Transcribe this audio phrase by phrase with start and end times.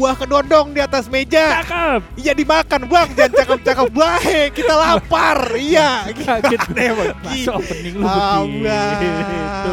[0.00, 1.60] Buah kedondong di atas meja.
[1.60, 2.00] Cakep.
[2.16, 4.48] Iya dimakan bang, jangan cakep-cakep baik.
[4.56, 6.08] Kita lapar, iya.
[6.08, 7.08] Kaget Gimana emang?
[7.28, 9.72] Masa opening lu begitu.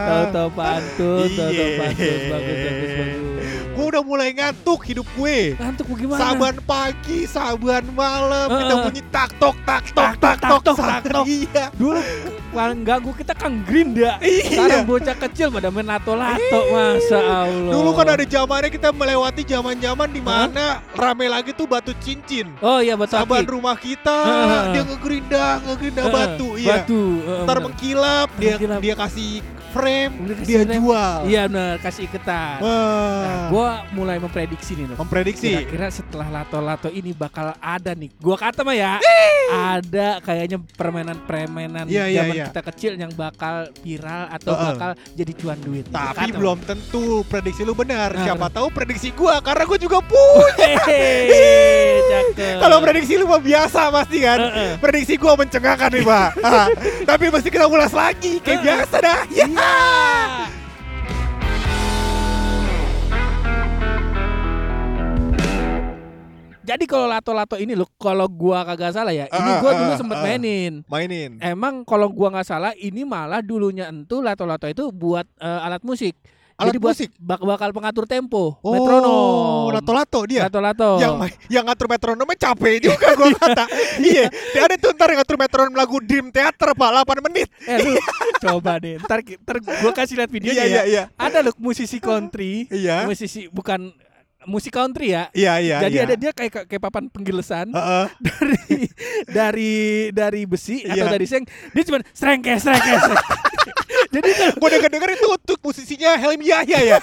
[0.00, 1.78] Tahu-tahu pantun, tahu-tahu Iya.
[1.78, 2.18] pantun.
[2.26, 3.18] Bagus, bagus, bagus.
[3.70, 5.54] Gue udah mulai ngantuk hidup gue.
[5.54, 6.18] Ngantuk bagaimana?
[6.18, 11.24] Saban pagi, saban malam, kita bunyi tak tok tak tok Tak, tok tak, tok.
[11.30, 11.64] Iya.
[11.78, 12.00] Dulu
[12.50, 14.18] paling ganggu kita Kang Grinda.
[14.20, 14.42] Iya.
[14.46, 16.60] Sekarang bocah kecil pada main lato-lato.
[16.70, 17.72] Masa Allah.
[17.72, 22.50] Dulu kan ada zamannya kita melewati zaman-zaman di mana rame lagi tuh batu cincin.
[22.60, 23.22] Oh iya betul.
[23.22, 24.62] Saban rumah kita Heeh.
[24.72, 26.68] dia ngegerinda, ngegerinda Heeh, batu, iya.
[26.82, 27.02] Batu.
[27.20, 28.80] heeh, Ntar mengkilap, dia Mengkilap.
[28.80, 29.30] dia kasih
[29.70, 30.74] frame, kasih dia frame.
[30.82, 31.18] jual.
[31.26, 32.58] Iya benar, kasih iketan.
[32.58, 33.46] Nah, Wah.
[33.48, 34.90] gua mulai memprediksi nih.
[34.90, 34.98] Nuk.
[34.98, 35.46] Memprediksi.
[35.54, 38.10] Kira-kira setelah lato-lato ini bakal ada nih.
[38.18, 38.98] Gua kata mah ya,
[39.48, 42.46] ada kayaknya permainan-permainan Iya, iya, zaman iya.
[42.48, 44.66] kita kecil yang bakal viral atau Heeh.
[44.72, 45.84] bakal jadi cuan duit.
[45.92, 48.16] Tapi kata, belum tentu prediksi lu benar.
[48.16, 50.76] Nah, Siapa tahu prediksi gua karena gua juga punya.
[52.62, 54.38] Kalau prediksi lu mah biasa pasti kan.
[54.40, 54.70] Heeh.
[54.80, 56.30] Prediksi gua mencengangkan nih, Pak.
[57.10, 58.66] Tapi mesti kita ulas lagi kayak Heeh.
[58.66, 59.20] biasa dah.
[59.28, 59.46] Ya.
[59.46, 60.59] Iya.
[66.70, 69.90] Jadi kalau lato-lato ini loh, kalau gua kagak salah ya, ini Ah, gua ah, dulu
[69.90, 70.22] ah, sempet ah.
[70.22, 70.72] mainin.
[70.86, 71.30] Mainin.
[71.40, 76.14] Emang kalau gua nggak salah, ini malah dulunya entu lato-lato itu buat eh, alat musik.
[76.54, 77.10] Alat Jadi buat musik?
[77.16, 79.72] bak- bakal pengatur tempo, Oh, metronom.
[79.72, 80.44] lato-lato dia.
[80.44, 81.00] Lato-lato.
[81.00, 81.12] Yang
[81.48, 83.64] yang ngatur metronomnya capek juga gua kata.
[83.98, 87.48] iya, dia ada tuh ntar yang ngatur metronom lagu Dream Theater Pak 8 menit.
[87.64, 87.96] Eh lu
[88.38, 90.68] coba deh, ntar, ntar gua kasih lihat videonya Iya, ya.
[90.68, 91.02] iya, iya.
[91.16, 93.08] Ada loh musisi country, Iya.
[93.08, 93.90] musisi bukan
[94.44, 95.28] musik country ya.
[95.32, 96.04] Iya, iya, Jadi iya.
[96.08, 98.06] ada dia kayak kayak papan penggilesan Heeh.
[98.28, 98.78] dari
[99.28, 99.74] dari
[100.10, 101.12] dari besi atau Iya.
[101.12, 102.94] dari seng, dia cuma serengke serengke.
[104.10, 106.98] Jadi tuh, Gua denger-denger itu untuk musisinya Helmi Yahya ya.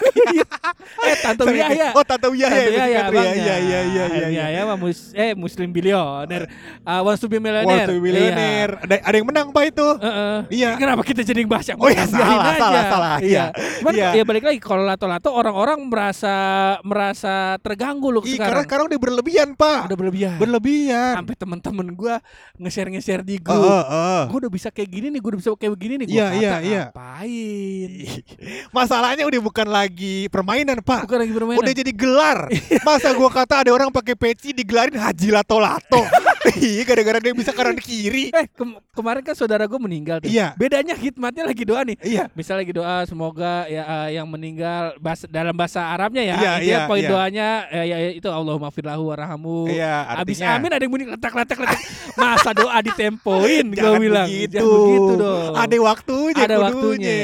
[1.00, 1.88] eh Tante Yahya.
[1.92, 2.50] Oh, Tante Yahya.
[2.50, 3.34] Tante ya, Yahya, abangnya.
[3.34, 4.06] Iya, iya, iya, iya.
[4.08, 4.28] Iya.
[4.30, 6.50] Yahya mah mus eh muslim bilioner.
[6.82, 7.86] Uh, wants to be millionaire.
[7.86, 8.72] Street Millionaire.
[8.80, 9.88] Ada, ada yang menang Pak itu.
[9.94, 10.04] Iya.
[10.04, 10.38] Heeh.
[10.50, 10.70] Iya.
[10.76, 12.82] Kenapa kita jadi bahas yang Oh, iya, salah, Biarin salah, aja.
[12.88, 13.16] salah.
[13.20, 13.44] Iya.
[13.80, 14.10] Cuman Iya.
[14.14, 16.36] ya balik lagi kalau lato-lato orang-orang merasa
[16.82, 18.48] merasa terganggu loh sekarang.
[18.48, 19.80] karena sekarang udah berlebihan, Pak.
[19.88, 20.38] Udah berlebihan.
[20.38, 21.14] Berlebihan.
[21.16, 22.16] Sampai temen-temen gua
[22.56, 23.68] nge-share-nge-share di Heeh, grup.
[23.84, 24.22] heeh.
[24.28, 26.08] Gue udah bisa kayak gini nih, gue udah bisa kayak begini nih.
[26.08, 26.84] Gua Iya, kata, iya, iya.
[26.88, 27.90] Ngapain?
[28.76, 31.04] Masalahnya udah bukan lagi permainan, Pak.
[31.04, 31.58] Bukan lagi bermain.
[31.60, 32.48] Udah jadi gelar.
[32.88, 36.08] Masa gua kata ada orang pakai peci digelarin Haji Lato-Lato.
[36.58, 38.30] Iya, gara-gara dia bisa kanan kiri.
[38.30, 40.28] Eh kem- kemarin kan saudara gue meninggal tuh.
[40.28, 40.54] Iya.
[40.54, 41.98] Bedanya hikmatnya lagi doa nih.
[42.00, 42.32] Iya.
[42.34, 46.36] Misal lagi doa semoga ya eh, yang meninggal bahasa, dalam bahasa Arabnya ya.
[46.38, 47.10] Iya, iya, poin iya.
[47.10, 49.68] doanya ya, ya, ya, itu Allahumma firlahu warhamu.
[49.68, 50.58] Iya, Abis artinya.
[50.58, 51.82] amin ada yang bunyi letak-letak letak.
[52.14, 54.28] Masa doa ditempoin gue bilang.
[54.28, 54.58] begitu.
[54.58, 55.52] Jangan begitu dong.
[55.54, 56.68] Ada waktunya Ada kudunya.
[56.68, 57.18] waktunya.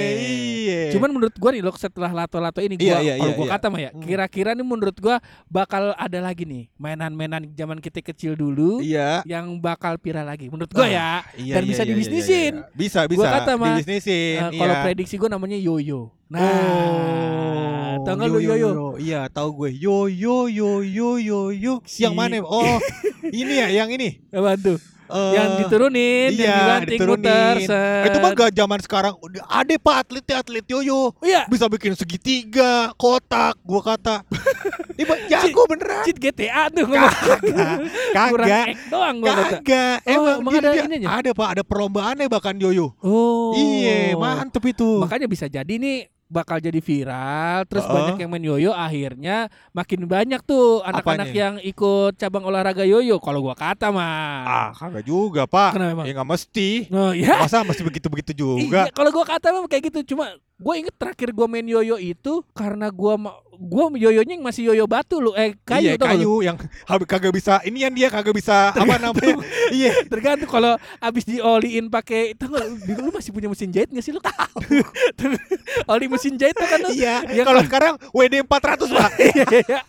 [0.63, 0.81] Iya.
[0.89, 3.53] Cuman menurut gua nih loh setelah lato-lato ini gua Iya, iya, kalau iya, gua iya.
[3.53, 4.01] kata mah ya, Hmm.
[4.01, 9.12] kira-kira nih menurut gua bakal ada lagi nih mainan-mainan zaman kita kecil dulu Iya.
[9.23, 10.49] Yang bakal viral lagi.
[10.49, 11.09] Menurut gua Ah, ya.
[11.35, 12.53] Iya, Dan iya, bisa iya, iya, dibisnisin.
[12.55, 12.73] iya, iya.
[12.73, 13.27] Bisa, bisa.
[13.29, 14.39] kata mah, dibisnisin.
[14.41, 14.81] Eh, kalau iya.
[14.81, 16.09] prediksi gua namanya yoyo.
[16.27, 16.41] Nah,
[17.93, 18.69] Oh, tau nggak lu yoyo?
[18.97, 19.69] Iya, tahu gue.
[19.75, 21.73] Yo yo yo yo yo yo.
[21.85, 22.35] Si- Yang mana?
[22.41, 22.81] Oh,
[23.29, 24.17] ini ya, yang ini.
[24.33, 24.81] Apa tuh?
[25.05, 27.25] Eh, yang diturunin, yang iya, dibanting diturunin.
[27.25, 27.55] muter.
[27.63, 28.03] set.
[28.07, 29.13] Itu mah gak zaman sekarang.
[29.43, 31.11] Ada pak atlet atlet yoyo.
[31.19, 34.23] Iya, Bisa bikin segitiga, kotak, gua kata.
[35.03, 36.05] Mah jago beneran.
[36.05, 36.85] cheat GTA tuh.
[36.85, 37.77] Kagak.
[38.13, 38.65] Kagak.
[38.87, 39.57] doang gua kata.
[39.59, 39.97] Kagak.
[40.05, 40.83] Oh, Emang, emang gini ada dia.
[40.85, 41.07] ininya?
[41.11, 42.93] Ada pak, ada perlombaannya bahkan yoyo.
[43.01, 43.51] Oh.
[43.53, 45.01] Iya, mantep itu.
[45.01, 47.93] Makanya bisa jadi nih bakal jadi viral terus Heeh.
[47.93, 53.45] banyak yang main yoyo akhirnya makin banyak tuh anak-anak yang ikut cabang olahraga yoyo kalau
[53.45, 54.41] gua kata mah.
[54.43, 55.77] Ah, kagak juga pak.
[55.77, 56.05] Kenapa emang?
[56.09, 56.69] Ya nggak mesti.
[56.89, 57.37] Oh ya.
[57.45, 58.89] Masa mesti begitu-begitu juga.
[58.89, 62.41] Iya, kalau gua kata memang kayak gitu cuma gue inget terakhir gua main yoyo itu
[62.57, 66.17] karena gua ma- gua yoyonya yang masih yoyo batu lu eh kayu iya, tau gak
[66.17, 66.21] lu?
[66.21, 69.39] kayu yang habis kagak bisa ini yang dia kagak bisa apa namanya
[69.75, 74.09] iya tergantung kalau abis dioliin pakai itu lu, lu masih punya mesin jahit gak sih
[74.09, 74.21] lu
[75.93, 79.79] oli mesin jahit tuh kan lu iya Ya, kalau sekarang WD 400 pak Iya, iya.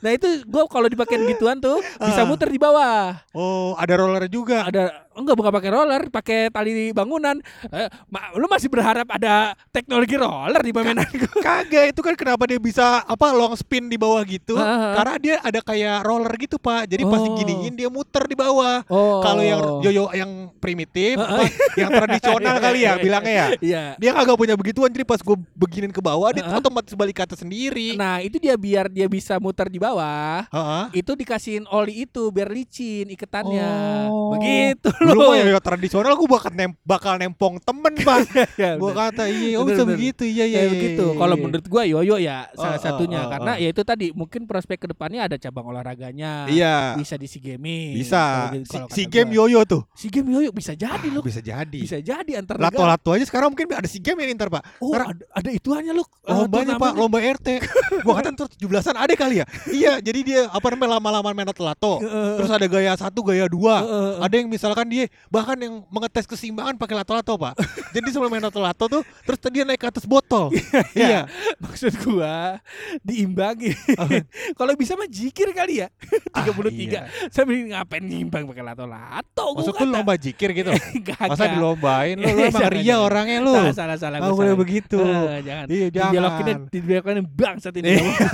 [0.00, 2.26] Nah itu gue kalau dipakai gituan tuh bisa Ah.
[2.26, 3.20] muter di bawah.
[3.32, 4.64] Oh, ada roller juga.
[4.64, 7.36] Ada enggak bukan pakai roller, pakai tali bangunan.
[7.68, 11.40] Eh, ma- lu masih berharap ada teknologi roller di permainan gue?
[11.40, 14.54] Kagak itu kan kenapa dia bisa apa long spin di bawah gitu?
[14.54, 14.98] Ah.
[14.98, 16.86] Karena dia ada kayak roller gitu pak.
[16.86, 17.26] Jadi pas Oh.
[17.30, 18.82] diginiin dia muter di bawah.
[18.86, 19.22] Oh.
[19.22, 23.46] Kalau yang yoyo yang primitif, Ah, apa, yang tradisional kali ya bilangnya ya.
[23.56, 23.84] Iya.
[23.96, 24.90] Dia kagak punya begituan.
[24.90, 26.58] Jadi pas gue beginin ke bawah, dia Ah.
[26.58, 27.94] otomatis balik ke atas sendiri.
[27.94, 30.44] Nah itu dia biar dia bisa muter di bawah.
[30.46, 31.00] Heeh.
[31.00, 33.70] Itu dikasihin oli itu biar licin iketannya.
[34.10, 34.34] Oh.
[34.34, 35.32] Begitu loh.
[35.34, 38.18] yoyo tradisional gue bakal nem bakal nempong temen pak.
[38.54, 40.60] Ya, gue kata iya, oh bisa begitu, iya iya.
[40.64, 41.04] Iya, begitu.
[41.06, 41.42] iya, Kalau iya.
[41.42, 44.78] menurut gua yoyo ya salah Oh, satunya oh, oh, karena ya itu tadi mungkin prospek
[44.78, 46.48] ke depannya ada cabang olahraganya.
[46.48, 46.96] Iya.
[46.96, 47.94] Bisa di si gaming.
[47.94, 48.48] Bisa.
[48.48, 49.44] Kalau gitu- Si, si game gua.
[49.44, 49.82] yoyo tuh.
[49.92, 51.20] Si game yoyo bisa jadi Ah, loh.
[51.20, 51.78] bisa jadi.
[51.78, 52.72] Bisa jadi antar negara.
[52.72, 54.64] Lato-lato aja sekarang mungkin ada si game ini ntar pak.
[54.78, 56.06] Oh, Karena- ada, ada ituannya loh.
[56.22, 57.48] eh, Lombanya pak, lomba RT.
[58.04, 59.46] Gua kata ntar 17-an ada kali ya.
[59.68, 62.00] iya, jadi dia apa namanya lama-lama main lato-lato.
[62.00, 62.36] Heeh.
[62.38, 63.84] Terus ada gaya satu, gaya dua.
[64.20, 67.54] Ada yang misalkan dia bahkan yang mengetes keseimbangan pakai lato-lato pak.
[67.94, 70.48] jadi sebelum main lato-lato tuh, terus dia naik ke atas botol.
[70.94, 71.26] iya.
[71.58, 72.58] Maksud gua
[73.00, 73.72] diimbangi.
[74.58, 75.88] Kalau bisa mah jikir kali ya.
[76.34, 76.70] 33.
[76.70, 77.02] iya.
[77.28, 80.70] Sambil ngapain nimbang pakai lato-lato Maksud lu lomba jikir gitu?
[81.04, 81.34] Kagak.
[81.34, 83.54] Masa dilombain lu, lu emang ria orangnya lu.
[83.54, 84.18] Salah salah salah.
[84.20, 84.58] Boleh salah.
[84.58, 84.98] begitu.
[85.00, 85.64] Eh, jangan.
[85.66, 86.10] Iya, jangan.
[86.12, 87.90] Dibelokinnya dibelokinnya bangsat ini.
[87.94, 88.30] Iya.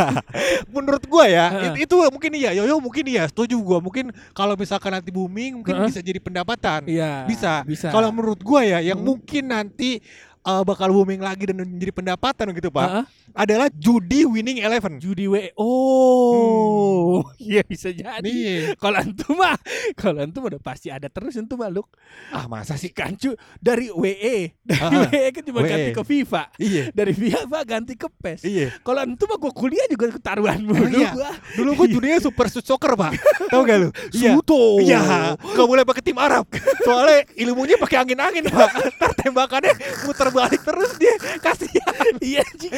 [0.71, 3.79] Menurut gua ya, it- itu mungkin iya, Yoyo mungkin iya, setuju gua.
[3.79, 5.89] Mungkin kalau misalkan nanti booming mungkin Heeh.
[5.89, 6.85] bisa jadi pendapatan.
[6.89, 7.25] Iya.
[7.25, 7.63] Bisa.
[7.63, 7.89] Bisa.
[7.89, 9.17] Kalau menurut gua ya, yang Hmm.
[9.17, 10.01] mungkin nanti
[10.45, 12.89] uh, bakal booming lagi dan menjadi pendapatan gitu, Pak.
[12.89, 13.05] Heeh.
[13.31, 14.99] Adalah judi winning eleven.
[14.99, 15.55] Judi W.
[15.55, 18.75] Oh, iya bisa jadi.
[18.75, 19.55] Kalau antum mah,
[19.95, 21.87] kalau antum udah pasti ada terus antum mah Luk.
[22.35, 22.91] Ah, masa Si sih?
[22.91, 25.71] kancu dari WE, dari Ah, WE kan cuma WE.
[25.71, 26.43] ganti ke FIFA.
[26.59, 26.85] Iya.
[26.91, 28.41] Dari FIFA ganti ke PES.
[28.43, 28.67] Iya.
[28.83, 31.15] Kalau antum mah gua kuliah juga ketaruhan mulu iya?
[31.15, 31.31] gua.
[31.55, 33.13] Dulu gua judinya super soccer, Pak.
[33.53, 33.89] Tahu gak lu?
[34.11, 34.31] Iya.
[34.35, 34.63] Suto.
[34.83, 35.01] Iya,
[35.39, 36.51] gak boleh pakai tim Arab.
[36.83, 38.71] Soalnya ilmunya pakai angin-angin, Pak.
[38.99, 39.73] Ntar tembakannya
[40.03, 42.15] muter balik terus dia kasihan.
[42.19, 42.73] Iya anjing.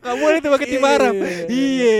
[0.00, 1.14] Gak boleh tuh pakai tim Arab.
[1.50, 1.96] Iya.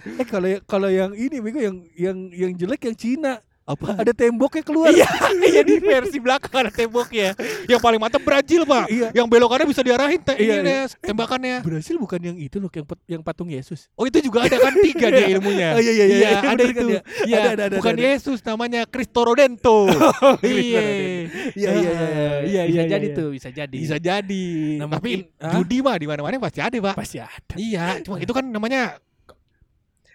[0.00, 3.34] Eh kalau kalau yang ini bego yang yang yang jelek yang Cina.
[3.64, 3.96] Apa?
[3.96, 4.92] Ada temboknya keluar.
[4.92, 5.08] Iya,
[5.40, 7.32] iya di versi belakang ada temboknya.
[7.64, 8.92] Yang paling mantap Brazil, Pak.
[8.92, 9.08] Iya.
[9.16, 10.84] Yang belokannya bisa diarahin te- Iya, ini iya.
[11.00, 11.56] tembakannya.
[11.64, 13.88] Berhasil bukan yang itu loh yang yang patung Yesus.
[13.96, 15.68] Oh, itu juga ada kan tiga dia ilmunya.
[15.72, 16.86] Oh, iya, iya, iya, iya, ada kan itu.
[16.92, 17.00] ya.
[17.24, 18.02] Iya, Ada, ada, ada, bukan ada.
[18.04, 19.78] Oh, Yesus namanya Cristo Rodento.
[20.44, 20.82] Iya.
[21.56, 21.98] Iya iya iya.
[22.44, 23.16] Iya, bisa iya, jadi iya.
[23.16, 23.76] tuh, bisa jadi.
[23.80, 24.46] Bisa jadi.
[24.76, 25.52] Nah, Tapi Hah?
[25.56, 26.94] judi mah di mana-mana pasti ada, Pak.
[27.00, 27.54] pasti ada.
[27.56, 29.00] Iya, cuma itu kan namanya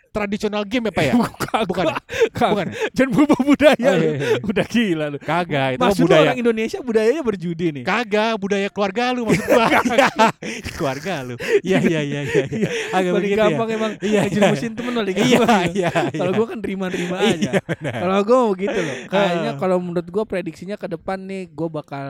[0.09, 1.13] tradisional game ya, Pak ya?
[1.21, 1.63] Bukan.
[1.65, 1.85] Bukan.
[2.29, 2.49] Bukan.
[2.51, 2.67] Bukan.
[2.91, 3.77] Jangan berubah budaya.
[3.79, 4.03] Oh, lu.
[4.03, 4.27] iya, iya.
[4.41, 5.17] Udah gila lu.
[5.17, 6.21] Kagak, itu Maksud budaya.
[6.25, 7.83] orang Indonesia budayanya berjudi nih.
[7.83, 9.65] Kagak, budaya keluarga lu maksud gua.
[9.89, 11.35] Iya, keluarga lu.
[11.61, 12.43] Iya, iya, iya, iya.
[12.49, 12.69] iya.
[12.91, 13.45] Agak paling begitu ya.
[13.47, 14.21] gampang emang Iya, iya.
[14.25, 15.63] ngejerumusin temen paling Iya, gampang.
[15.73, 16.37] iya, Kalau iya.
[16.37, 17.51] gua kan terima-terima Iya, aja.
[17.79, 18.95] Kalau gua mau begitu loh.
[19.07, 19.57] Kayaknya Ah.
[19.57, 22.05] kalau menurut gua prediksinya ke depan nih gua bakal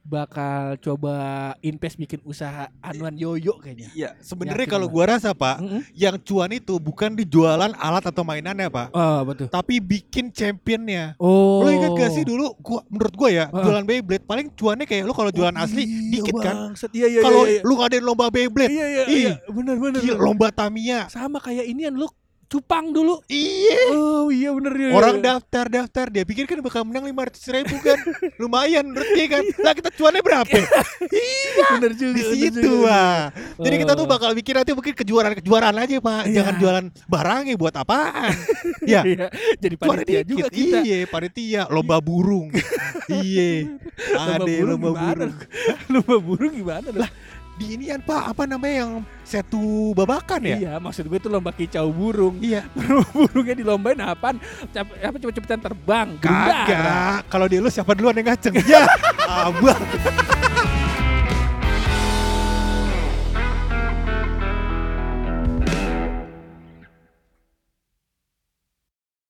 [0.00, 1.14] bakal coba
[1.60, 3.88] invest bikin usaha anuan yoyo kayaknya.
[3.92, 5.04] Iya, sebenarnya kalau gua.
[5.10, 5.82] rasa, Pak, Mm-mm.
[5.92, 8.90] yang cuan itu bukan di jualan alat atau mainannya, Pak.
[8.90, 9.46] Oh, betul.
[9.50, 11.18] Tapi bikin championnya.
[11.18, 11.60] Oh.
[11.60, 13.60] Lo ingat gak sih dulu gua menurut gua ya Ah.
[13.60, 16.70] jualan Beyblade paling cuannya kayak lu kalau jualan asli dikit kan.
[16.90, 17.58] Iya iya Kalau iya.
[17.58, 17.60] iya.
[17.62, 19.34] lu ngadain lomba Beyblade, Iya iya Ih, iya.
[19.46, 20.00] Benar benar.
[20.00, 20.22] gila, benar.
[20.22, 21.00] lomba Tamiya.
[21.08, 22.06] Sama kayak inian lu
[22.50, 23.22] cupang dulu.
[23.30, 23.94] Iya.
[23.94, 24.90] Oh iya bener iya.
[24.90, 27.94] Orang daftar daftar dia pikir kan bakal menang lima ratus ribu kan,
[28.42, 29.46] lumayan dia kan.
[29.62, 30.58] Lah kita cuannya berapa?
[31.78, 32.18] bener juga.
[32.18, 33.30] Di situ ah.
[33.56, 34.10] Jadi kita tuh Oh.
[34.10, 36.34] bakal bikin nanti mungkin kejuaraan kejuaraan aja pak, Iya.
[36.42, 38.34] jangan jualan barangnya buat apaan?
[38.90, 39.06] ya.
[39.06, 39.26] Iya,
[39.62, 40.82] jadi panitia juga kita.
[40.82, 42.50] Iya, panitia, lomba burung.
[43.22, 43.70] iya.
[44.18, 45.34] Ada lomba burung.
[45.94, 46.88] lomba burung gimana?
[46.90, 47.10] Lah,
[47.60, 50.56] Di inian Pak, apa namanya yang satu babakan ya?
[50.56, 52.40] Iya, maksud gue itu lomba kicau burung.
[52.40, 52.64] Iya.
[53.12, 54.40] Burungnya dilombain apaan?
[54.72, 56.16] Apa cepet-cepetan terbang?
[56.24, 57.28] Kagak.
[57.28, 58.56] Kalau dia lu siapa duluan yang ngaceng?
[58.64, 58.88] ya.
[59.44, 59.76] Abang.